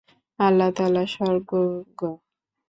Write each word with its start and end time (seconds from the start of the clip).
আল্লাহ 0.39 0.69
তাআলাই 0.77 1.07
সর্বজ্ঞ। 1.07 1.99